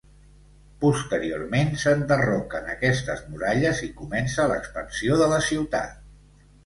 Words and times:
Posteriorment 0.83 1.69
s'enderroquen 1.83 2.73
aquestes 2.75 3.21
muralles 3.35 3.83
i 3.89 3.93
comença 4.01 4.47
l'expansió 4.53 5.19
de 5.23 5.29
la 5.35 5.43
ciutat. 5.51 6.01